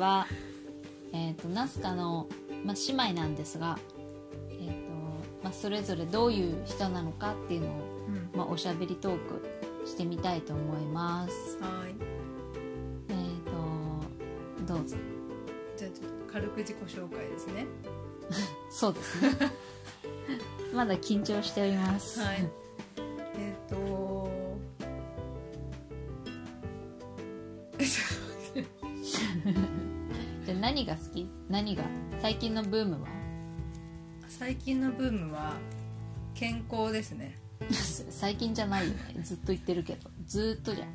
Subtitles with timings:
[0.00, 0.26] は、
[1.12, 2.26] えー、とナスカの、
[2.64, 3.78] まあ、姉妹なんですが、
[4.48, 4.90] えーと
[5.44, 7.70] まあ、それぞれどういう人なのかっていうのを、
[8.08, 8.30] うん。
[8.38, 11.58] まあ、おしゃべりトークしてみたいと思います。
[11.60, 11.94] はい。
[13.08, 14.96] えっ、とどうぞ。
[15.76, 17.66] じゃあちょっと軽く自己紹介ですね。
[18.70, 19.30] そうですね。
[20.74, 22.48] まだ緊張しております、はい
[31.70, 31.84] 何が？
[32.20, 33.08] 最近のブームは？
[34.28, 35.54] 最近のブームは
[36.34, 37.36] 健康ですね。
[38.10, 39.20] 最近じゃないよね。
[39.22, 40.10] ずっと言ってるけど。
[40.26, 40.88] ずーっとじゃん。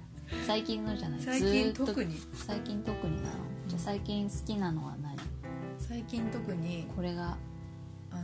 [0.46, 1.22] 最近のじゃない。
[1.22, 2.20] 最近特に。
[2.34, 3.36] 最近特になの？
[3.68, 5.16] じゃあ最近好きなのは何？
[5.80, 7.38] 最近特にこれが？
[8.12, 8.24] あの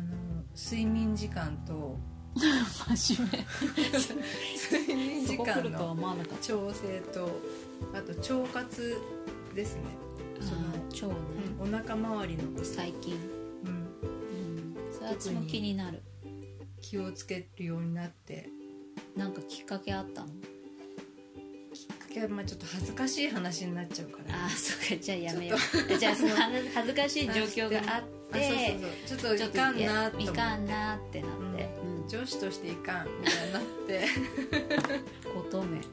[0.58, 1.98] 睡眠時間と
[2.36, 3.46] 真面目。
[4.84, 5.96] 睡眠時間の
[6.42, 7.30] 調整と
[7.94, 8.98] あと腸活
[9.56, 9.82] ですね。
[10.11, 10.11] た
[10.42, 10.62] その
[10.92, 11.14] 腸ね、
[11.60, 13.16] お腹周りの、最近
[13.64, 13.74] うん、う
[15.16, 16.02] んそれも気になる。
[16.82, 18.50] 気をつけるようになって。
[19.16, 20.28] なんかきっかけあったの？
[20.28, 20.34] きっ
[21.98, 24.36] かけはまあちょっと恥ずかしい話になっちゃうから。
[24.44, 24.96] ああそっか。
[25.02, 25.60] じゃあやめよう。
[25.98, 26.30] じゃあその
[26.74, 29.20] 恥ずかしい状況があっあそうてそう。
[29.20, 32.08] そうちょっといかんなっていかんなってなって、うん。
[32.08, 34.06] 女子としていかんみたいになって。
[35.38, 35.82] 乙女。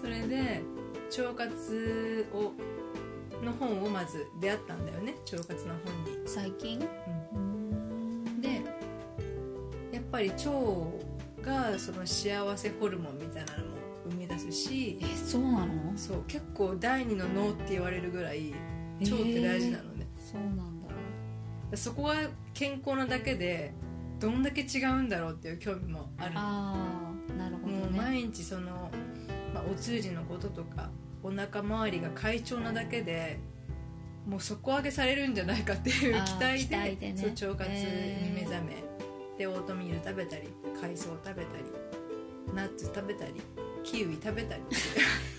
[0.00, 0.62] それで
[1.18, 2.52] 腸活を
[3.44, 6.80] の本をまず出会ったんだよね腸活の本に、最近？
[7.32, 8.40] うん。
[8.40, 8.62] で
[9.92, 10.50] やっぱり腸
[11.42, 13.76] がその幸せホルモンみたいなのも
[14.10, 15.92] 生み出すしえそうなの？
[15.96, 18.52] そう結構第二の脳って言われるぐらい
[19.00, 21.76] 腸って大事なのね、そうなんだ。
[21.76, 22.14] そこが
[22.52, 23.72] 健康なだけで
[24.18, 26.32] どんだけ違うんだろうっていう興味もある。
[26.34, 26.74] あ
[27.30, 28.90] あなるほどもうね毎日その、
[29.54, 30.90] まあ、お通じのこととか
[31.22, 33.38] お腹周りが快調なだけで
[34.26, 37.14] もう底上げされるんじゃないかっていう期待でね。
[37.16, 38.76] そう腸活に目覚め、
[39.38, 40.48] でオートミール食べたり
[40.80, 41.44] 海藻食べたり
[42.54, 43.32] ナッツ食べたり
[43.82, 44.62] キウイ食べたり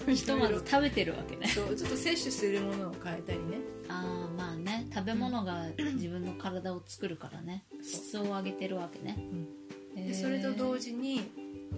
[0.15, 1.47] ひとまず食べてるわけね。
[1.47, 3.59] そうちょっと摂取するものを変えたりね。
[3.87, 7.65] ああまあね食べ物が自分の体を作るからね。
[7.83, 9.15] 質を上げてるわけね、
[9.95, 10.07] へー。
[10.07, 11.29] でそれと同時に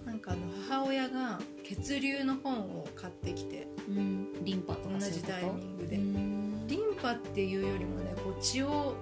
[0.06, 4.44] なんかあの母親が血流の本を買ってきてうん。
[4.44, 8.96] リンパと同じタイミングで、うんリンパっていうよりもねこう血を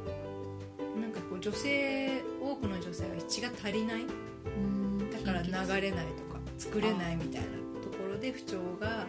[0.99, 4.01] なんかこう女性多くの女性は血が足りない。
[4.45, 5.09] うん。
[5.11, 5.51] だから流
[5.81, 7.47] れないとか作れないみたいな
[7.81, 9.05] ところで不調が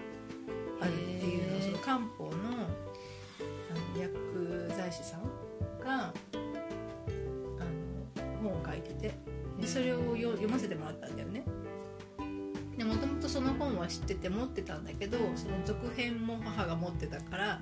[0.80, 2.32] あるっていうのをその漢方の
[3.70, 5.22] あの薬剤師さん
[5.84, 6.12] があ
[8.42, 9.14] の本を書いてて
[9.60, 11.44] でそれをよ読ませてもらったんだよね
[12.82, 17.60] でもともとその本は知ってて持ってたんだけどその続編も母が持ってたから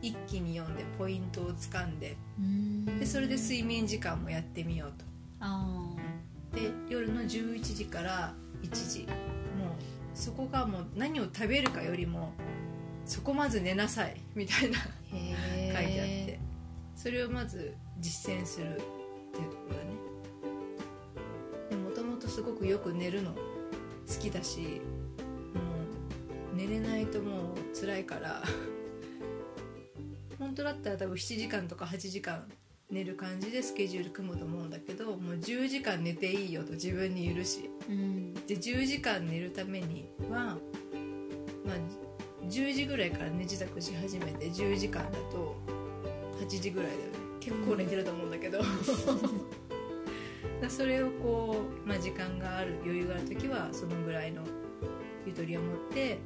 [0.00, 2.98] 一気に読んでポイントをつかんでうん。
[2.98, 5.04] でそれで睡眠時間もやってみようと。
[5.40, 5.94] あ
[6.54, 8.32] で夜の11時から
[8.62, 9.00] 1時。
[9.00, 9.08] もう
[10.14, 12.32] そこがもう何を食べるかよりも
[13.04, 14.88] そこまず寝なさいみたいな書い
[15.68, 16.40] てあって。
[16.96, 18.78] それをまず実践するっ
[19.34, 19.90] ていうところだね。
[21.68, 23.34] でもともとすごくよく寝るの
[24.14, 25.60] 好きだしも
[26.52, 28.42] う寝れないともう辛いから
[30.38, 32.46] 本当だったら多分7時間とか8時間
[32.90, 37.70] 寝る感じでスケジュール組むと思うんだけどもう10時間寝ていいよと自分に許し。
[37.88, 38.34] うん。
[38.34, 40.58] で10時間寝るためには、
[41.64, 41.76] まあ、
[42.46, 45.56] 10時ぐらいから寝支度し始めて10時間だと
[46.38, 47.12] 8時ぐらいだよね。
[47.40, 48.60] 結構寝てると思うんだけど
[50.62, 54.42] だそれをこう、まあ、時間がある余裕がある時はそのぐらいの
[55.26, 56.18] ゆとりを持って、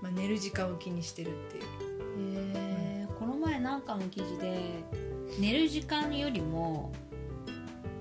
[0.00, 1.70] まあ、寝る時間を気にしてるっていう。
[3.18, 4.82] この前なんかの記事で
[5.38, 6.90] 寝る時間よりも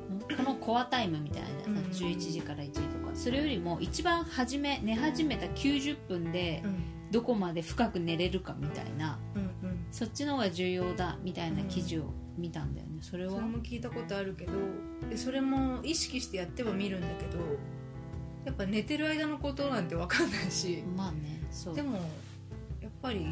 [0.10, 6.84] んこのコアタイムみたいなうんうん11時から1時とかそれよりも一番初め寝始めた90分でうん。
[7.12, 9.86] どこまで深く寝れるかみたいなうんうん。
[9.92, 13.00] そっちの方が重要だみたいな記事を見たんだよね。
[13.02, 13.32] それは。
[13.32, 14.54] それも聞いたことあるけど
[15.10, 17.40] でそれも意識してやってはみるんだけど
[18.46, 20.84] やっぱ寝てる間のことなんて分かんないし。
[20.96, 21.76] まあねそう。
[21.76, 21.98] でも
[22.82, 23.28] やっぱり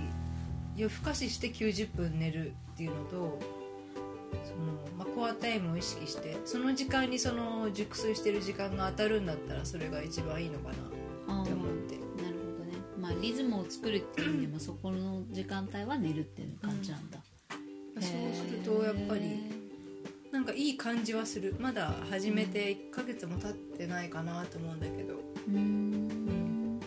[0.75, 3.39] 夜更かしして90分寝るっていうのと
[4.43, 11.95] その、まあ、コアタイムを意識してその時間にその熟睡してる時間が当たるんだったらそれが一番いいのかなって思って。
[12.21, 12.77] なるほどね。
[12.99, 17.19] まあリズムを作るっていう意味でもそこの時間帯は寝るっていう感じなんだ、
[18.01, 19.57] そうするとやっぱり
[20.31, 21.55] なんかいい感じはする。
[21.59, 25.15] まだ始めて1ヶ月も経ってないかなと思うんだけど。
[25.15, 26.79] うーん。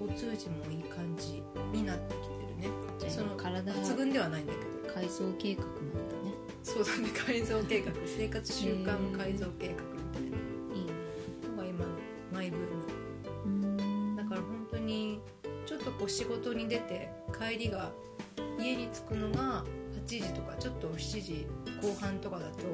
[0.00, 1.42] お通じもいい感じ
[1.72, 3.10] になってきてるね。
[3.10, 4.58] その体抜群ではないんだけ
[4.88, 4.94] ど。
[4.94, 6.34] 改造計画なんだね。
[6.62, 7.92] そうだね改造計画。
[8.06, 10.76] 生活習慣改造計画みたいな。
[10.78, 10.92] いいね。
[11.50, 11.90] のが今の
[12.32, 12.66] マイブーム。
[13.44, 14.16] うん。
[14.16, 15.20] だから本当に
[15.66, 17.90] ちょっとこう仕事に出て帰りが
[18.58, 19.64] 家に着くのが
[20.06, 21.46] 8時とかちょっと7時
[21.80, 22.64] 後半とかだと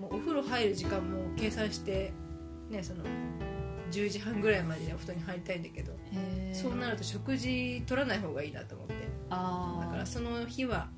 [0.00, 2.12] もうお風呂入る時間も計算して
[2.70, 3.04] ねその
[3.90, 5.92] 10時半ぐらいまでにお布団に入りたいんだけど
[6.52, 8.94] そうなると食事取らない方がいいなと思って。
[9.30, 10.88] だからその日は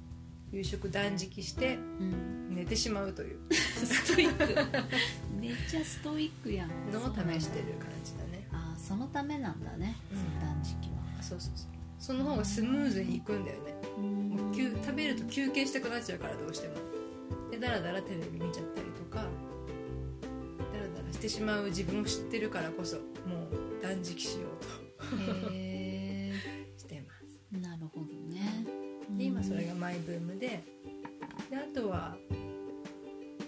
[0.51, 3.39] 夕食断食してうん、寝てしまうという。
[3.53, 4.55] ストイック。
[5.41, 6.69] めっちゃストイックやん。
[6.93, 8.47] のを試してる感じだね。
[8.53, 10.19] ああそのためなんだね、うん。
[10.19, 11.03] その断食は。
[11.19, 11.73] あそうそうそう。
[11.99, 16.75] その方がスムーズにいくんだよねもう休食べると休憩したくなっちゃうからどうしても。
[17.51, 19.25] でだらだらテレビ見ちゃったりとかだ
[20.81, 23.03] らだらしてしまう自分を知ってるからこそも
[23.51, 26.33] う断食しようへ
[26.77, 27.41] と してます。
[27.55, 28.65] えなるほどね。
[29.11, 30.63] で今それがマイブームで
[31.51, 32.17] であとは、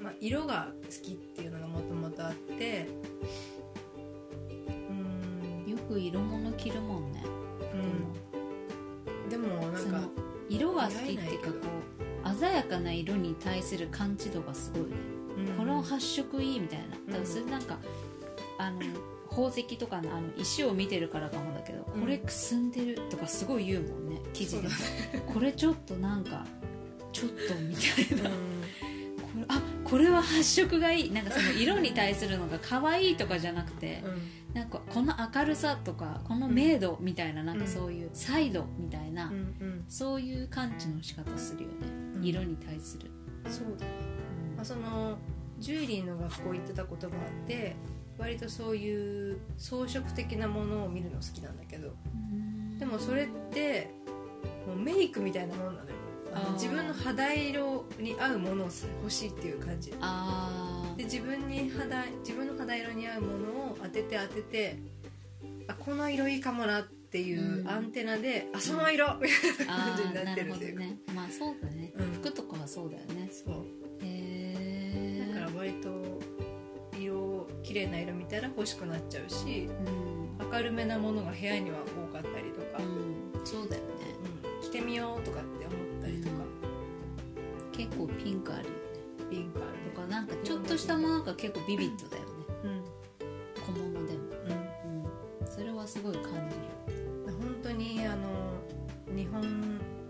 [0.02, 2.86] まあ、色が好きっていうのがもともとあって
[4.68, 5.70] うーん。
[5.70, 7.22] よく色物着るもんね、
[7.72, 8.23] うん
[10.74, 11.56] 色が好きっていうかこ
[12.24, 14.88] う鮮やかな色に対する感じ度がすごいね、
[15.38, 15.56] うん。
[15.56, 16.96] この発色いいみたいな。
[17.06, 17.78] だからそれなんか、
[18.58, 18.80] あの
[19.28, 22.00] 宝石とかのあの石を見てるからかもだけど、うん。
[22.00, 24.68] これくすんでるとかすごい言うもんね記事で。
[24.68, 24.74] そ
[25.18, 26.46] うこれちょっとなんか
[27.12, 28.30] ちょっとみたいな。
[28.30, 28.36] うん。
[28.36, 31.12] これあこれは発色がいい。
[31.12, 34.44] なんかその色に対するのが可愛いとかじゃなくてうん。
[34.54, 39.03] なんかこの明るさとかこの明度みたいななんかそういうサイドみたい
[39.88, 41.74] そういう感知の仕方するよね、
[42.16, 42.24] うん。
[42.24, 43.10] 色に対する、
[43.48, 43.92] そうだね。
[44.56, 45.18] まあ、その
[45.58, 47.76] ジュエリーの学校行ってたこともあって
[48.18, 51.94] 割とそういう装飾的なものを見るの好きなんだけど。
[52.78, 53.90] でもそれって
[54.66, 55.96] もうメイクみたいなもんなのよ。
[56.54, 58.68] 自分の肌色に合うものを
[59.02, 59.94] 欲しいっていう感じ。
[60.00, 63.34] あで自分に肌自分の肌色に合うもの
[63.72, 64.78] を当てて当てて
[65.68, 67.68] あこの色いいかもなっていううん。
[67.68, 70.98] アンテナで、あその色みたいな感じになってるっていうね。
[71.14, 72.12] まあそうだね、うん。
[72.12, 73.28] 服とかはそうだよね。
[73.30, 73.54] そう。
[74.00, 76.20] へえだから割と
[76.98, 79.68] 色綺麗な色見たら欲しくなっちゃうし
[80.38, 83.88] うん、明るめなものが部屋には多かったりとか、うん、そうだよね。
[84.54, 84.62] うん。
[84.62, 86.34] 着てみようとかって思ったりとか、
[87.72, 88.76] 結構ピンクあるよね。
[89.30, 89.74] ピンクある。
[89.90, 92.23] とかなんかちょっとしたものが結構ビビッドだよ
[95.84, 96.62] はすごい感じる
[97.26, 98.28] 本当にあの
[99.14, 99.42] 日本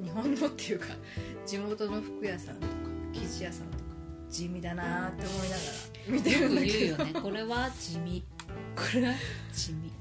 [0.02, 0.86] 日本のっていうか
[1.44, 2.72] 地元の服屋さんとか
[3.12, 3.84] 生地屋さんとか
[4.30, 5.60] 地味だなって思いながら
[6.08, 6.72] 見てるよくんだけど。
[6.72, 7.20] 言うよね。
[7.20, 8.24] これは地味。
[8.76, 9.14] これは？
[9.52, 9.88] 地味。
[9.88, 9.92] う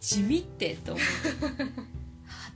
[0.00, 1.04] 地味ってと思う。
[1.54, 1.78] 派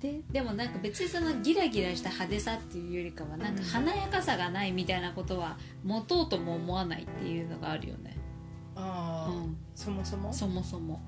[0.00, 0.20] 手？
[0.32, 10.32] でもなんか別にそのギラギラした派手さっていうよりかはなんか華やかさがないみたいなことは持とうとも思わないっていうのがあるよね、んああ、うん、そもそも？
[10.32, 11.00] そもそも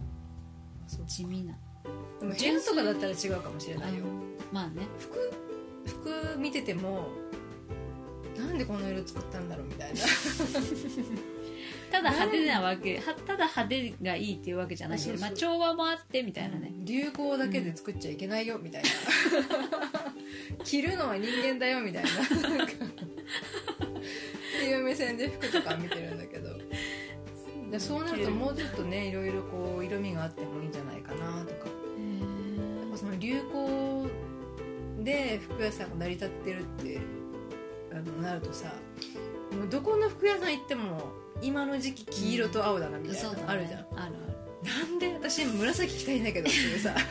[1.06, 1.54] 地味な。
[2.20, 4.04] でも部屋とかだったら違うかもしれあないよ。
[4.04, 4.10] の
[4.52, 4.86] まあね。
[4.98, 5.32] 服
[5.86, 7.08] 服見てても
[8.36, 10.00] なんでこの色作ったんだろうみたいな。
[11.90, 15.30] ただ派手なわけはただ派手がいいっていうわけじゃないけど、そうそう。
[15.30, 18.88] まあ、調和もあってみたいなね、流行だけで作っちゃいけないよみたいな。
[20.64, 22.10] 着るのは人間だよみたいな。
[22.10, 22.14] っ
[24.60, 26.43] ていう目線で服とか見てるんだけど
[27.74, 31.66] でそうなるともうちょっとねいろいろこう色味があってもいいんじゃないかなとか。
[31.66, 34.06] やっぱその流行
[35.02, 37.00] で服屋さんが成り立ってるって
[37.92, 38.72] あのなるとさ
[39.50, 41.02] もうどこの服屋さん行っても
[41.42, 44.12] 今の時期黄色と青だなみたいなのあるじゃん、あるある。
[44.62, 46.94] なんで私紫着たいんだけどっていうさ。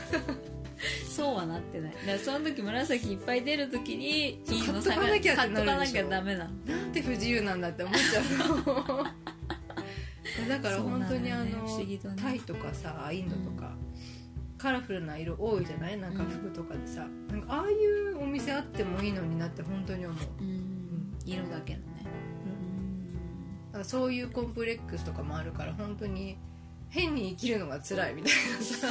[1.10, 1.92] そうはなってない。
[1.92, 9.08] だからその時紫いっぱい出る時にいいの買っとかなきゃって買っとかなきゃなるでしょダメなのなんて不自由なんだって思っちゃうの
[10.48, 11.54] だから本当にあの、ね。
[12.16, 13.72] タイとかさインドとか、
[14.58, 15.98] カラフルな色多いじゃない？
[16.00, 17.74] なんか服とかでさ、なんかああい
[18.14, 20.18] うお店あってもいいのになって本当に思う。
[20.42, 21.14] うん。
[21.26, 21.86] 色だけのね。
[23.72, 26.38] だからそういうコンプレックスとかもあるから本当に
[26.90, 28.88] 変に生きるのが辛いみたいなさ。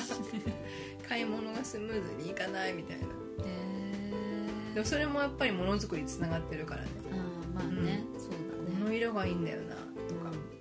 [1.09, 3.06] 買い物がスムーズにいかないみたいな。
[3.06, 3.12] うん
[3.44, 6.88] へでもそれもやっぱりものづくりつながってるからね。
[7.11, 8.37] あーまあね、そうだ
[8.73, 9.76] このね色がいいんだよな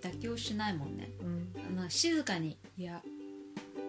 [0.02, 1.12] 妥協しないもんね。
[1.22, 1.78] うん。
[1.80, 3.02] あの静かに「いや」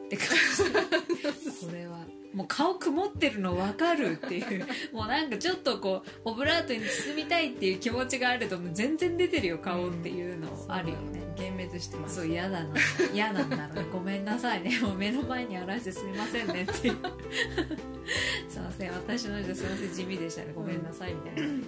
[0.07, 1.67] って感じ。
[1.67, 2.05] これは
[2.35, 4.67] もう顔曇ってるの分かるっていう。
[4.93, 12.17] もうなんかちょっとこうオブラートに包みたいっていう気持ちがあるともう全然出てるよ顔っていうのあるよね、幻滅してます。
[12.17, 12.75] そう嫌だな。
[13.13, 13.77] 嫌なんだろう。
[13.77, 14.79] ね ごめんなさいね。
[14.81, 16.97] もう目の前にあらしてすみませんねっていう。
[18.49, 18.93] すいません。
[18.93, 20.53] 私の人すいません地味でしたね。
[20.55, 21.65] ごめんなさいみたいな、うん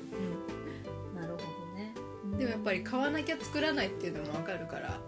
[2.39, 5.01] でもやっぱり買わなきゃ作らないっていうのも分かるから、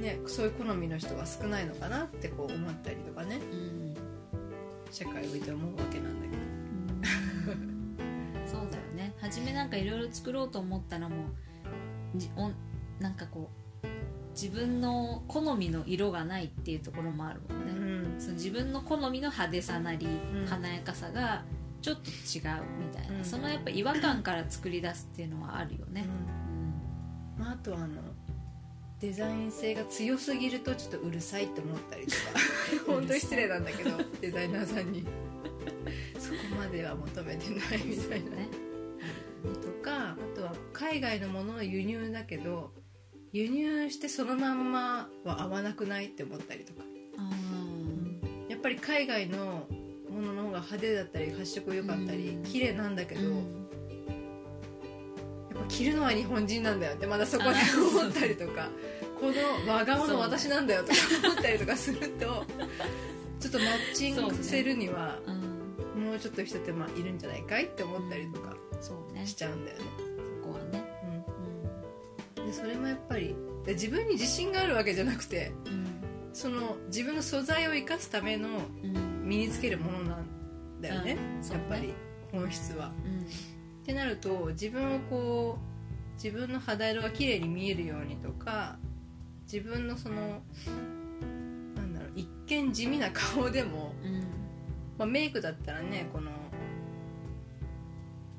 [0.00, 3.36] ね、そういう好みの人は少ないのかなってこう思ったりとかね。
[3.36, 3.96] うん、うん
[4.90, 6.42] 社会を見て思うわけなんだけど。
[8.46, 9.14] そうだよね。
[9.20, 11.16] 初めなんかいろいろ作ろうと思ったらも
[12.14, 12.54] うじおん
[13.00, 13.50] なんかこ
[13.82, 13.86] う
[14.30, 17.72] 自分の好みの色がないっていうところもあるもんね、
[18.16, 18.20] ん。
[18.20, 20.46] その自分の好みの派手さなり、ん。
[20.48, 21.44] 華やかさが
[21.82, 23.24] ちょっと違うみたいな、うん。
[23.24, 26.04] そのやっぱ違和感から作り出すっていうのはあるよね、
[27.38, 28.02] まあ、あとはあの
[29.00, 32.18] デザイン性が強すぎるとちょっとうるさいって思ったりとか。
[32.92, 33.90] 本当に失礼なんだけど
[34.20, 35.04] デザイナーさんに。
[36.18, 38.30] そこまでは求めてないみたいな。
[38.30, 38.48] ね。
[39.62, 42.72] とかあとは海外のものの輸入だけど
[43.32, 46.82] 輸入してそのまんまは合わなくないって思ったりとか。
[47.18, 47.30] あ
[48.48, 49.68] やっぱり海外の
[50.16, 52.42] ものの方が派手だったり発色良かったりうん。
[52.42, 53.36] 綺麗なんだけど、ーうん。
[53.36, 53.42] や
[55.56, 57.50] っぱ着るのは日本人なんだよってまだそこで
[58.00, 58.68] 思ったりとか
[59.20, 59.26] こ
[59.66, 60.94] のわがまの私なんだよとか
[61.24, 62.44] 思ったりとかすると
[63.40, 66.04] ちょっとマッチングさせるにはうん。
[66.04, 68.54] もうちょっと一手間いるんじゃないかいって思ったりとか
[69.24, 69.84] しちゃうんだよね、
[70.42, 70.84] そこはね。
[72.36, 75.86] うん、でそれもやっぱりで自分に自信があるわけじゃなくてうん。
[76.36, 78.48] その自分の素材を生かすための
[79.22, 80.04] 身につけるもの
[80.88, 81.94] だよね、うんやっぱり
[82.32, 82.92] 本質は。
[83.04, 83.20] うん。
[83.22, 83.24] っ
[83.84, 88.76] てなると自分をこう自分の肌色が綺麗に見えるようにとか
[89.44, 90.42] 自分のその
[91.76, 94.20] なんだろう一見地味な顔でも、うん。
[94.98, 96.30] まあ、メイクだったらねこの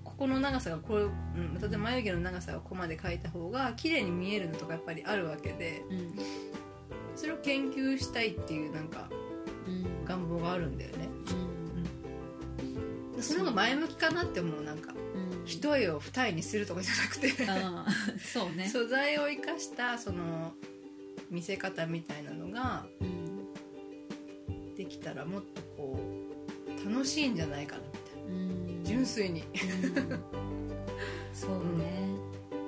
[0.04, 6.16] ここの長さがこれ、うん、例えば眉毛の長さがここまで描いた方が綺麗に見えるのとかやっぱりあるわけでうん。
[7.16, 9.08] それを研究したいっていうなんか
[9.68, 10.06] うん。
[10.06, 11.08] 願望があるんだよね。
[11.12, 11.17] うん
[13.22, 15.46] それ前向きかなって思うなんかうん。
[15.46, 17.30] 一重を二重にするとかじゃなくて
[18.20, 18.68] そうね。
[18.72, 20.54] 素材を生かしたその
[21.30, 24.76] 見せ方みたいなのがうん。
[24.76, 26.00] できたらもっとこ
[26.84, 28.84] う楽しいんじゃないかなみたいうん。
[28.84, 29.42] な純粋に。
[29.42, 30.20] うん。
[31.34, 32.10] そうね。
[32.52, 32.60] そう。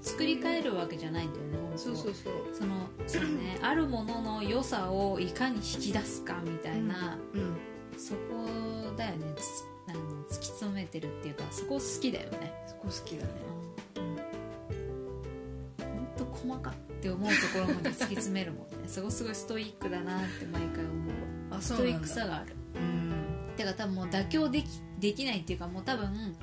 [0.00, 2.34] 作り変えるわけじゃないんだよねそうそうそう。
[2.52, 3.58] そのそうね。
[3.62, 7.56] あるものの良さをいかに引き出すかみたいな、うん。
[7.96, 8.46] そこ
[8.96, 9.34] だよね。
[9.36, 12.52] つあの突き詰めてるっていうかそこ好きだよね。
[12.66, 13.30] そこ好きだね。
[15.80, 18.88] 本当細かって思うところまで突き詰めるもんね。
[18.88, 21.14] そこすごいストイックだなって毎回思う。
[21.50, 22.54] あストイックさがある。
[22.74, 23.08] うん
[23.56, 24.66] てか多分もう妥協でき
[25.00, 26.36] できないっていうかもう多分うん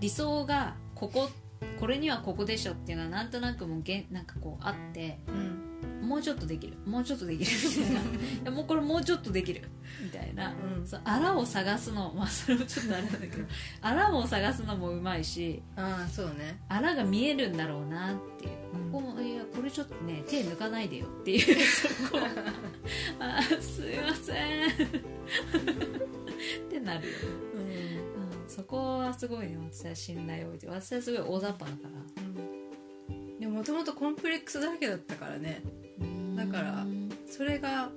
[0.00, 1.30] 理想がここ
[1.78, 5.69] これにはここでしょっていうのはなんとなくもうげんなんかこうあってうん
[6.02, 6.74] もうちょっとできる。
[6.86, 7.50] もうちょっとできる。
[7.78, 8.04] みたいない
[8.44, 9.62] やもうこれもうちょっとできる。
[10.02, 10.86] みたいな、うん。
[10.86, 13.44] そうあらを探すのまあそれもちょっとあれなんだけど。
[13.80, 16.60] あらを探すのもうまいしああそうね。
[16.68, 18.92] あらが見えるんだろうなっていう、うん。
[18.92, 21.60] ここもいやこれちょっとね手抜かないでよっていう。
[21.64, 22.18] そこ。
[23.20, 24.70] あーすいません。
[24.70, 24.72] っ
[26.70, 28.00] てなるよね、
[28.42, 30.66] うん、そこはすごいね私は信頼を置いて。
[30.66, 31.90] 私はすごい大雑把だから。
[32.19, 32.19] うん
[33.40, 35.62] でももともとコンプレックスだらけだったからね。
[36.36, 37.90] だからうんそれが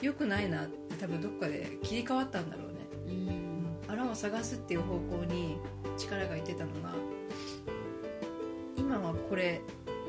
[0.00, 2.78] 良くないなって多分どっかで切り替わったんだろうね。
[3.06, 3.92] うん。
[3.92, 5.56] あらを探すっていう方向に
[5.96, 6.92] 力がいってたのが
[8.76, 9.60] 今はこれ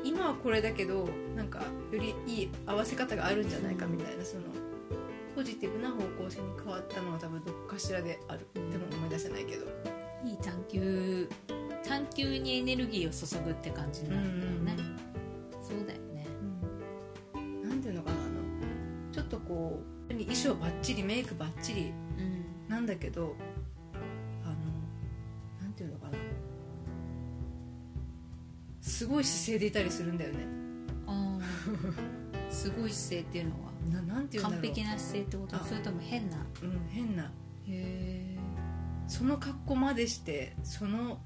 [0.02, 1.60] 今はこれだけどなんか
[1.92, 4.42] よりいい合わせ方があるんじゃないかみたいなその
[5.36, 9.66] ポジティブな方向性に変わったのは多分どっかしらであるでも思い出せないけど。
[10.24, 11.28] いい探求
[11.86, 14.84] 探求にエネルギーを注ぐって感じになるんだよね、
[15.62, 16.26] そうだよね。
[17.68, 18.32] なんていうのかなあの
[19.12, 22.44] ちょっとこう衣装バッチリメイクバッチリうん。
[22.68, 23.36] なんだけど
[24.42, 24.54] あの
[25.62, 26.18] なんていうのかな。
[28.80, 30.46] すごい姿勢でいたりするんだよね。
[31.06, 31.44] あー。
[32.50, 33.72] すごい姿勢っていうのは？
[33.90, 34.62] ななんていうんだろう。
[34.62, 35.56] 完璧な姿勢ってこと？
[35.56, 35.64] あ。
[35.64, 36.36] それとも変な？
[36.36, 37.32] へうん変な。
[37.68, 38.36] え
[39.06, 41.20] その格好までしてその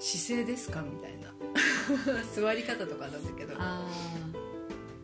[0.00, 0.82] 姿勢ですか？
[0.82, 1.26] みたいな。
[2.34, 3.54] 座り方とかなんだけど。
[3.58, 3.82] あ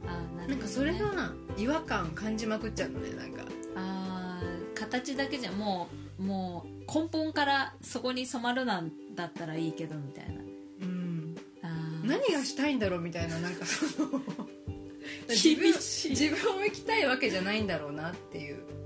[0.04, 0.08] ー。
[0.08, 0.48] あーなね。
[0.48, 3.42] なんかそれが違和感感じまくっちゃうのねなんか。
[3.76, 5.88] あー形だけじゃも
[6.18, 10.40] うもう根本からそこに染まるなんだったらいいけどみたいな。
[10.40, 10.44] う
[10.84, 11.36] ん。
[12.04, 14.20] 何がしたいんだろうみたいななんかその
[15.30, 18.56] 自分厳しい自分を生きたいわけじゃないんだろうなっていう。
[18.58, 18.81] あ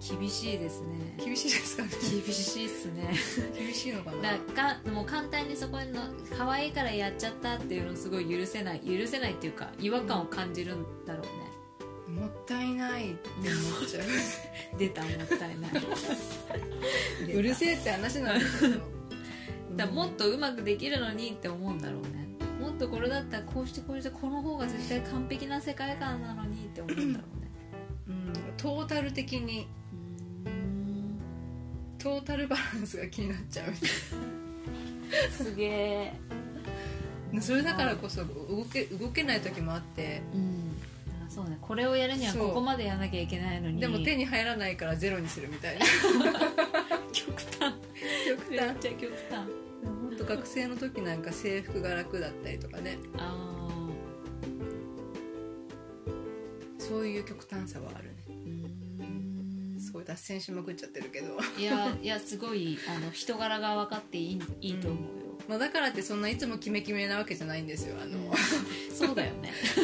[0.00, 1.14] 厳しいですね。
[1.22, 1.90] 厳しいですかね。
[2.00, 3.12] 厳しいっすね。
[3.54, 4.32] 厳しいのかな。
[4.32, 4.38] だ
[4.78, 5.84] かもう簡単にそこの
[6.36, 11.22] 可愛いからやっちゃったっていうのをすごい許せない許せないっていうか違和感を感じるんだろ
[12.08, 14.78] うね、もったいないって思っちゃう。
[14.78, 15.70] 出たもったいない。
[17.36, 18.80] うるせえって話なんだけど
[19.76, 22.26] だもっとうまくできるのにって思うんだろうね。
[22.58, 27.50] もっとこれだったらこうしてこうしてこの方が絶対完璧な世界観なのにって思うんだろうね。
[28.08, 28.32] うん。
[28.56, 29.79] トータル的にうん
[32.02, 33.74] トータルバランスが気になっちゃう
[35.30, 36.12] すげえ。
[37.40, 40.22] それだからこそ動け動けない時もあって。
[40.34, 40.76] うん。
[41.26, 41.58] あそうね。
[41.60, 43.80] これをやるにはここまでやらなきゃいけないのに。
[43.80, 45.84] でも手に入らないからゼロにするみたいな。
[47.12, 47.74] 極端。
[48.26, 48.50] 極端。
[48.50, 49.38] めっちゃ極端。
[49.82, 52.98] 本当学生の時なんか制服が楽だったりとかね。
[53.18, 53.60] あ
[56.78, 58.19] そういう極端さはあるね
[60.10, 61.38] 脱線しまくっちゃってるけど。
[61.56, 65.08] いやいやすごいあの人柄が分かっていいいいと思うよ、
[65.48, 68.18] まあだからってそんないつもキメキメなわけじゃないんですよあの、
[68.92, 69.52] そうだよね。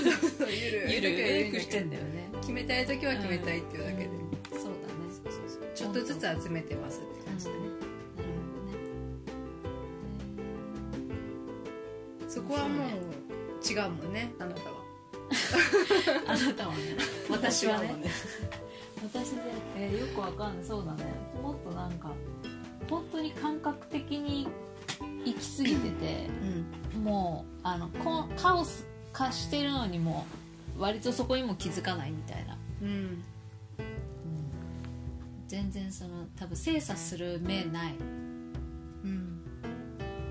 [0.50, 0.92] ゆる。
[0.92, 2.28] ゆるゆるくしてんんだよね。
[2.40, 4.60] 決めたい時は決めたいっていうだけで、うん。
[4.60, 4.96] そうだね。
[5.76, 7.56] ちょっとずつ集めてますって感じでね、
[12.28, 12.88] そこはもう
[13.64, 14.76] 違うもんねあなたは。
[16.26, 16.96] あなたはね。
[17.30, 17.94] 私はね
[19.02, 19.42] 私で、
[19.76, 20.64] えーよくわかんない。
[20.64, 21.04] そうだね。
[21.42, 22.12] もっとなんか
[22.88, 24.48] 本当に感覚的に
[25.24, 26.26] 行き過ぎてて
[26.94, 27.04] うん。
[27.04, 30.26] もうあのこカオス化してるのにも
[30.78, 33.22] 割とそこにも気づかないみたいな、うん。
[35.46, 37.94] 全然その多分精査する目ない。
[39.04, 39.42] うん。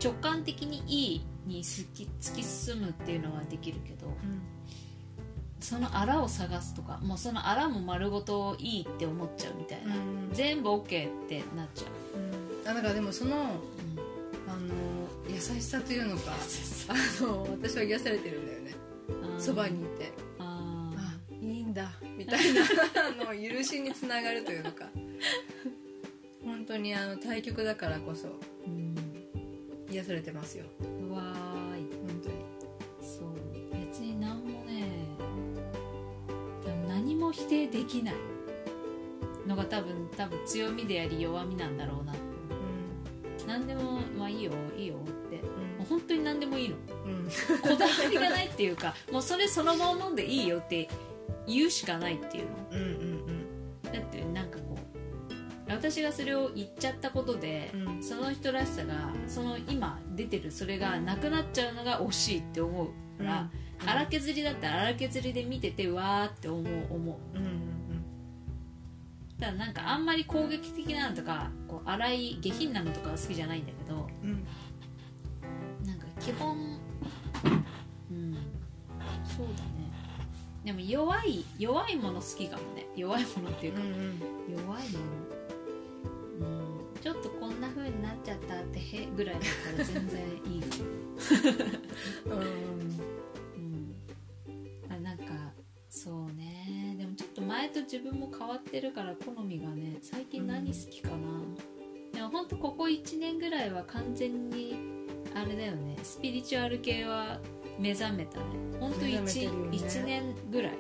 [0.04, 4.08] 直感的にいいに突き突き進むっていうのはできるけど
[5.66, 10.30] そのあらを探すとかもうそのあらも丸ごといいって思っちゃうみたいな、うん。
[10.32, 10.84] 全部 OK っ
[11.28, 12.70] てなっちゃう、うん。
[12.70, 13.48] あだからでもそのあの
[15.28, 16.34] 優しさというのか
[16.88, 18.76] あの私は癒されてるんだよね。
[19.34, 20.12] うんそばにいて。
[20.38, 21.00] あー。
[21.00, 22.62] あいいんだみたいな。
[23.26, 24.86] あの許しにつながるというのか。
[26.44, 28.28] 本当にあの対局だからこそ
[28.68, 28.96] うん。
[29.90, 30.66] 癒されてますよ
[37.36, 38.16] 否定できない。
[39.46, 42.14] のが多分多分強みであり弱みなんだろうな。
[42.14, 45.36] って何でもまあいいよいいよって。
[45.78, 46.76] もう本当に何でもいいの。
[47.06, 47.12] うん。
[47.12, 50.88] うんこだわりがないっていうか もうそれそのままでいいよって
[51.48, 52.52] 言うしかないっていうの。
[52.72, 53.82] うんうん。
[53.84, 54.78] だってなんかこ
[55.68, 58.04] う私がそれを言っちゃったことで、うん。
[58.04, 62.88] その人らしさがその今出てるそれがなくなっちゃうのが惜しいって思う
[63.20, 67.38] から、うん荒削りだったら荒削りで見ててわーって思う思う。
[67.38, 67.76] うんうん
[69.38, 74.30] ただなんかあんまり攻撃的なのとかこう荒い下品なのとかは好きじゃないんだけどうん。
[74.30, 74.46] うん
[75.86, 76.80] なんか基本
[78.12, 78.34] うん。
[79.26, 79.92] そうだね。
[80.64, 82.88] でも弱い弱いもの好きかもね。
[82.96, 85.06] 弱いものっていうか、うん弱いもの。
[86.40, 87.02] うん。
[87.02, 89.44] ちょっとこんな風になっちゃったってへぐらいだっ
[89.76, 92.75] たら全然いいかも うんうん
[97.76, 101.18] と自分も変わってるから好みがね最近何好きかな、
[102.14, 104.78] でもほんとここ1年ぐらいは完全に
[105.36, 105.98] あれだよね。
[106.02, 107.42] スピリチュアル系は
[107.78, 108.46] 目覚めたね。
[108.80, 109.78] ほんと目覚めて 1, るよね。
[109.78, 110.72] 1年ぐらい。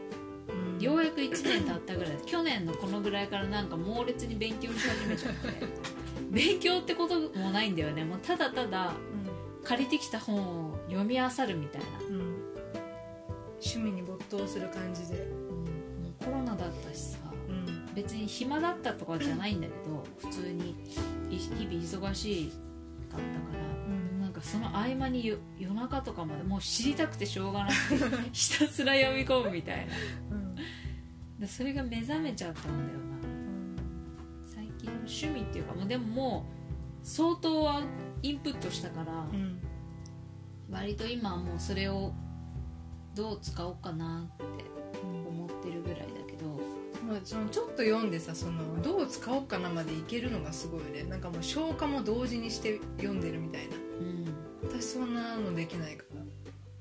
[0.77, 0.81] うん。
[0.81, 2.17] ようやく1年経ったぐらい。
[2.25, 5.67] 去年のこのぐらいからなんか猛烈に勉強し始めちゃって。
[6.31, 8.05] 勉強ってこともないんだよね。
[8.05, 8.93] もうただただ
[9.65, 12.35] 借りてきた本を読み漁るみたいな、うんうん。
[13.55, 15.44] 趣味に没頭する感じで
[16.25, 17.93] コロナだったしさうん。
[17.93, 20.75] 別に暇だったとかじゃないんだけど普通に
[21.29, 22.51] い日々忙し
[23.09, 24.21] かったから、うん。
[24.21, 29.87] なんかその合間によ夜中とかまでもう知りたくてしょうがなくて ひたすら読み込むみたい
[31.39, 31.47] な。
[31.47, 33.15] それが目覚めちゃったんだよな。
[34.45, 36.45] 最近の趣味っていうかもうでもも
[37.03, 37.83] う相当は
[38.23, 39.59] インプットしたから、うん。
[40.69, 42.13] 割と今はもうそれを
[43.13, 44.54] どう使おうかなって
[47.07, 51.03] まあ、そのちょっと読んでさそのどう使おうかなまでいけるのがすごいね。
[51.03, 53.75] なんかもう消化も同時にして読んでるみたいな。
[53.75, 54.25] うん。
[54.63, 56.21] 私そんなのできないから。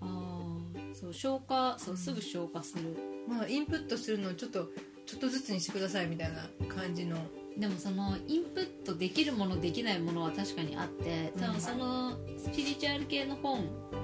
[0.01, 2.97] ああそう消化そうすぐ消化する。
[3.29, 4.71] まあインプットするのをちょっと
[5.05, 7.19] ちょっとずつにしてくださいみたいな感じの。
[7.59, 13.61] でもそのインプットできるものできないものは確かにあって多分そのスピリチュアル系の本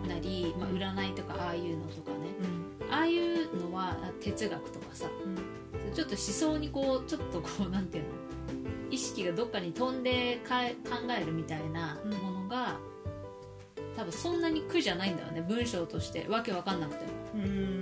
[0.07, 2.19] なり、まあ、占いとかああいうのとかね。
[2.81, 2.93] うん。
[2.93, 5.07] ああいうのはあ哲学とかさ。
[5.25, 5.50] うん
[5.95, 7.09] ちょっと思想にこう。
[7.09, 8.11] ちょっとこうなんていうの？
[8.91, 12.77] 意識がどっかに飛んでかえ考えるみたいなものが、
[13.97, 16.27] 多分そんなに苦じゃないんだよね文章として。
[16.29, 17.11] わけわかんなくても、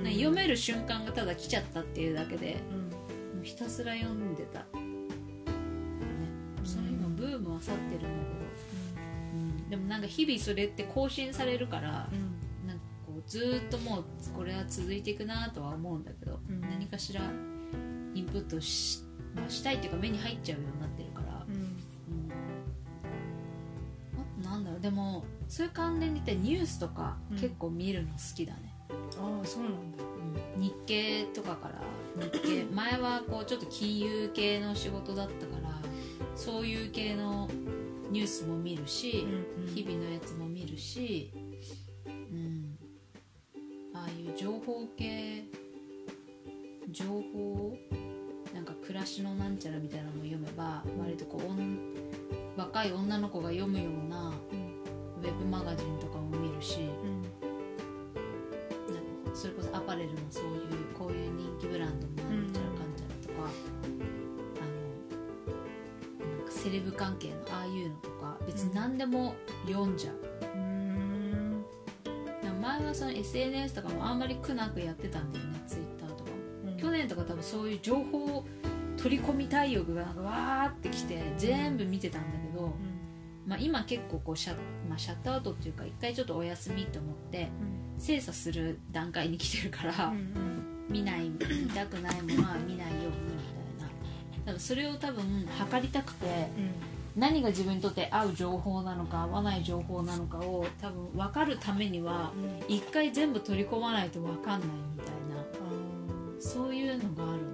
[0.04, 3.38] 読める瞬間がただ来ちゃったっていうだけでうん。
[3.38, 4.66] もうひたすら読んでた、ね、
[6.64, 8.10] それ今ブームは去ってるんだけど、
[9.34, 12.08] うん、でもなんか日々それって更新されるから
[12.66, 14.04] なんかこうずーっともう
[14.36, 16.60] これは続いていくなとは思うんだけど、うん。
[16.62, 17.22] 何かしら
[18.18, 19.00] インプットし,、
[19.34, 21.54] まあ、したいっていうか目に入っちゃうようになってるから、うん。
[24.36, 24.42] うん。
[24.42, 24.80] なんだろう。
[24.80, 27.38] でもそういう関連で言ってニュースとかうん。
[27.38, 28.74] 結構見るの好きだね、
[29.18, 30.04] ああそうなんだ。
[30.56, 30.60] うん。
[30.60, 31.80] 日経とかから
[32.20, 32.64] 日経。
[32.74, 35.80] 前はこうちょっと金融系の仕事だったから
[36.34, 37.48] そういう系の
[38.10, 39.26] ニュースも見るし、
[39.58, 39.74] うん。
[39.74, 41.32] 日々のやつも見るし、
[42.06, 42.78] うん、
[43.94, 45.44] ああいう情報系
[46.90, 47.76] 情報
[48.88, 51.78] 暮らしのなんちゃらみたいなのも読めば割とこうおん
[52.56, 54.32] 若い女の子が読むような
[55.20, 57.22] ウェブマガジンとかも見るしうん
[59.34, 60.60] それこそアパレルのそういう
[60.98, 63.50] こういう人気ブランドのなんちゃらかんちゃらとか、
[64.56, 64.62] あ
[66.24, 69.34] のなんかセレブ関係のああいうのとか別に何でも
[69.66, 70.14] 読んじゃう、
[72.58, 76.76] 前はその SNS とかもあんまり苦なくやってたんだよね Twitter とかも。
[76.76, 78.44] 去年とか多分そういう情報
[78.98, 82.74] 取り込みたい欲がわーってきて全部見てたんだけど、
[83.46, 84.54] まあ、今結構こうシャ,、
[84.88, 87.48] まあ、シャットアウトっていうか一回ちょっとお休みと思って
[87.96, 90.12] 精査する段階に来てるから、
[90.88, 91.36] 見ない見
[91.70, 93.42] たくないものは見ないようにみ
[93.78, 93.90] たいな。
[94.46, 96.48] 多分それを多分測りたくて
[97.16, 102.32] 何が自分にとって合う情報なのか合わない情報なのかを多分分かるためには
[102.68, 105.12] 一回全部取り込まないと分かんないみたいな。
[106.40, 107.52] そういうのがあるん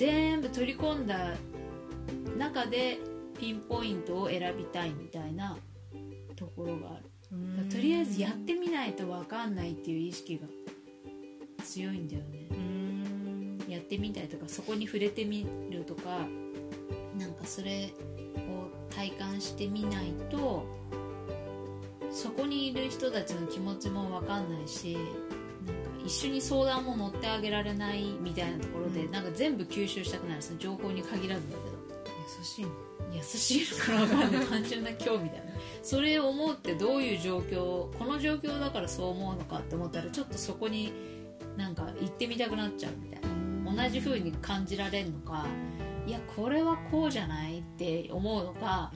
[0.00, 1.34] 全部取り込んだ
[2.38, 2.98] 中で
[3.38, 5.58] ピンポイントを選びたいみたいな
[6.36, 7.68] ところがある。
[7.70, 10.46] とりあえずやってみないと分かんないっていう意識が
[11.66, 12.48] 強いんだよね。
[13.68, 16.26] やってみたりとかそこに触れてみるとか
[17.18, 17.92] なんかそれ
[18.48, 20.64] を体感してみないと
[22.10, 24.96] そこにいる人たちの気持ちも分かんないし
[26.04, 29.12] 一緒に相談も乗ってあげられないみたいなところで、うん。
[29.12, 31.78] なんか全部吸収したくなるその情報に限らずだけど。
[32.38, 32.70] 優しいね。
[33.12, 34.46] 優しいのかな分かんない。
[34.46, 35.60] 単純な興味だよね。
[35.82, 40.92] それを思うってどういう状況この状況だからそう思うのかって思ったらちょっとそこに
[41.56, 43.30] なんか行ってみたくなっちゃうみたいな。
[43.64, 45.46] 同じ風に感じられるのか
[46.06, 48.92] いやこれはこうじゃないって思うのか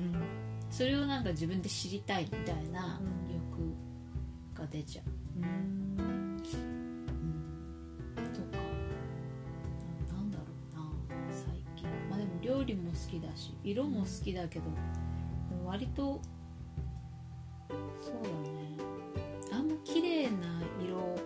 [0.70, 3.00] それをなんか自分で知りたいみたいな
[4.52, 5.73] 欲が出ちゃう、うん、
[12.44, 14.64] 料理も好きだし色も好きだけど、
[15.64, 16.20] 割と
[18.00, 18.54] そうだね。
[19.52, 21.16] あんま綺麗な色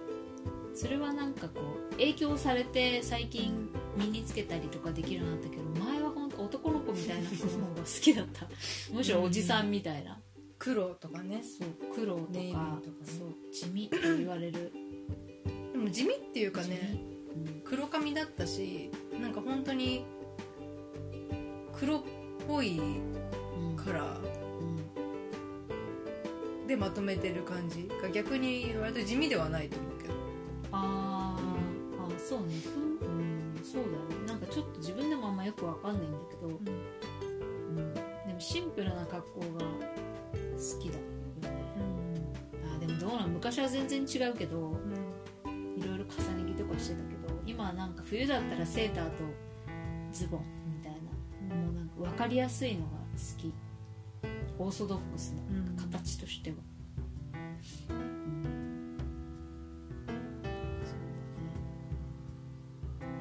[0.75, 8.47] それはなんかこう影響されて最近身につけたりとかできるようになったけど前は本当男の子みたいな子の方が好きだった。
[8.95, 10.21] むしろおじさんみたいな、
[10.57, 11.43] 黒とかね。
[11.43, 12.83] そう黒とかとかね。
[13.05, 14.73] そう地味と言われる。
[15.73, 17.01] でも地味っていうかね
[17.35, 17.61] うん。
[17.65, 20.05] 黒髪だったしなんか本当に
[21.79, 22.03] 黒っ
[22.47, 24.21] ぽいうんカラー
[26.61, 30.15] うんでまとめてる感じが逆に割と地味ではないと思うけど。
[30.73, 32.55] あーあそうね。
[33.03, 34.27] うんそうだね。
[34.27, 36.65] なんかちょっと自分でもあんまよくわかんないんだけど、うん、
[37.95, 38.01] で
[38.35, 41.07] もシンプルな格好が好きだよね。
[42.75, 43.31] あーでもどうなん？
[43.31, 44.79] 昔は全然違うけど
[45.77, 49.13] いろいろ重ね着とかしてたけど今はなんか冬だったらセーターと
[50.13, 50.45] ズボン
[52.29, 52.97] りやすいのが好
[53.39, 53.53] き。
[54.59, 55.77] オーソドックスなうん。
[55.77, 58.01] 形としては、うんそうだね。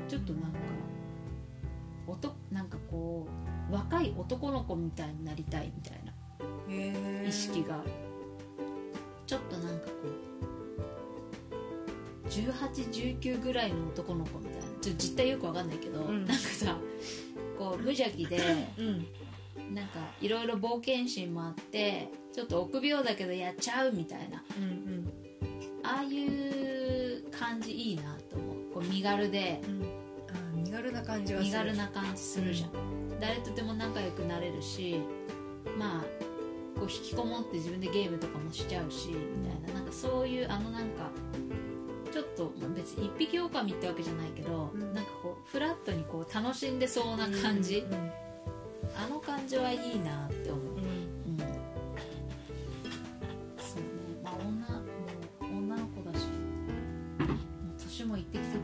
[0.08, 0.58] ちょっとなんか
[2.08, 3.28] おとなんかこ
[3.70, 6.13] う若い男の子みたいになりたいみたいな
[7.28, 7.84] 意識が
[9.26, 9.91] ちょっとなんかこ
[12.26, 14.67] う1819ぐらいの男の子みたいな。
[14.82, 16.26] ちょっと実態よくわかんないけど、うん。
[16.26, 16.78] なんかさ
[17.78, 18.40] 無邪気で
[18.78, 19.08] うん。
[19.74, 24.44] なんかいろいろ冒険心もあってちょっと臆病だけどやっちゃうみたいな。
[24.58, 25.12] うん
[25.84, 28.74] ああいう感じいいなと思う。
[28.74, 29.62] こう身軽で。
[29.66, 29.82] うん。
[30.30, 31.52] あー身軽な感じはする。
[31.52, 35.00] 身軽な感じするじゃん、誰とでも仲良くなれるし
[35.78, 36.02] まあ
[36.78, 39.80] こう引きこもって自分でゲームとかもしちゃうしみたいな。
[39.80, 41.10] なんかそういうあのなんか
[42.12, 44.94] ちょっと別に一匹狼ってわけじゃないけど、うん。
[44.94, 48.12] なんかこうフラットにこう楽しんでそうな感じ、うん
[48.96, 50.78] あの感じはいいなって思う、うん。
[50.78, 51.44] うん、そ
[53.76, 53.86] うね。
[54.24, 54.84] まあ女も
[55.42, 56.26] う女の子だし。
[57.80, 58.64] 年もいってきていっ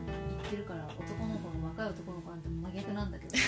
[0.50, 3.36] てるから男の子の若い男の子なんて真逆なんだけど。
[3.36, 3.42] いい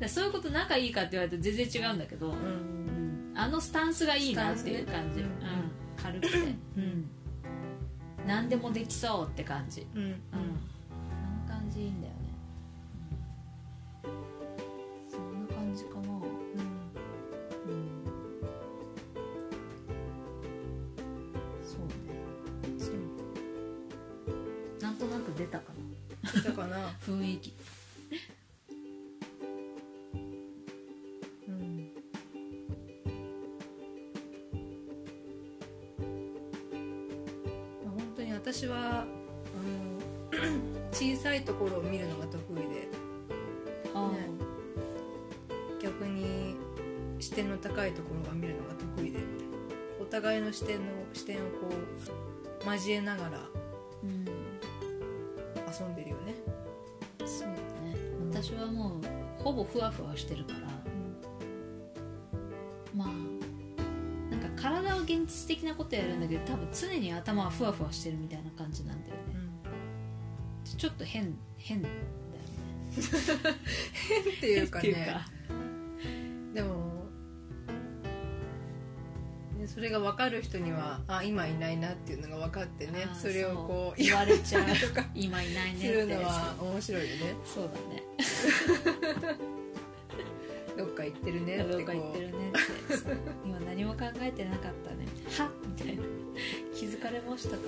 [0.00, 2.34] なそういうこと仲いいかって言われると全然違うんだけど、うん。
[2.34, 3.32] うん。
[3.34, 5.30] あのスタンスがいいなっていう感じ、スうん。
[5.96, 6.38] 軽くて、
[6.76, 6.93] うん、
[8.26, 10.02] 何でもできそうって感じ、うん。
[10.02, 10.20] うん、
[48.14, 49.18] の高いところが見るのが得意で
[50.00, 51.68] お互いの視点の視点をこ
[52.66, 53.38] う交えながら
[54.02, 56.34] うん遊んでるよね、
[57.26, 57.96] そうだね。
[58.30, 60.58] 私はもうほぼふわふわしてるから
[62.94, 63.08] まあ
[64.30, 69.20] なんか体は現実的なことやるんだけど多分常に頭はふわふわしてるみたいな感じなんだよね。
[70.78, 72.00] ちょっと変変だよね。
[74.38, 75.26] っていうかっていうねか。
[76.54, 76.93] でもね
[79.74, 84.66] それが分かる人にはあ今いないなっていうのが分かってねそれをこう言われちゃう。
[84.66, 85.04] とか。
[85.14, 85.86] 今いないねって。
[85.88, 87.34] するのは面白いよね。
[87.44, 88.02] そうだね。
[90.78, 91.72] どっか行ってるねってこう。
[91.72, 92.58] どうか言ってるねって。
[93.44, 95.06] 今何も考えてなかったね。
[95.38, 96.02] はっみたいな。
[96.74, 97.62] 気づかれましたか？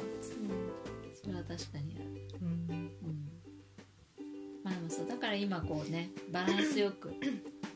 [1.21, 2.38] それは確かにある。
[2.40, 2.49] うん。
[2.49, 3.29] うん。
[4.62, 7.11] まあでもそうだから今こうねバランスよく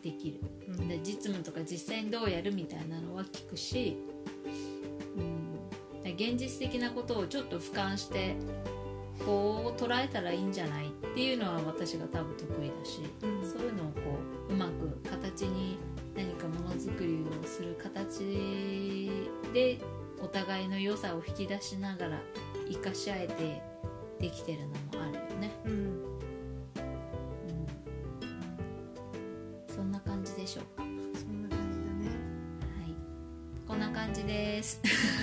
[0.03, 0.41] できる。
[0.69, 0.89] うん。
[0.89, 3.97] で実務とか実際にどうやるみたいなのは聞くし、
[6.21, 8.37] 現実的なことをちょっと俯瞰して
[9.25, 14.19] こう捉えたらいいんじゃないっていうのは私が多分得意だし、うんそういうのをこ
[14.51, 15.79] ううまく形に
[16.15, 19.11] 何かものづくりをする形
[19.55, 19.79] で
[20.23, 22.21] お互いの良さを引き出しながら
[22.71, 23.63] 生かし合えて
[24.21, 25.51] できてるのもあるよね。
[25.65, 26.10] うん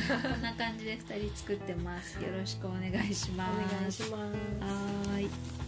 [0.08, 2.22] こんな感じで二人作ってます。
[2.24, 3.76] よろしくお願いします。
[3.76, 5.67] お願いしますはーい。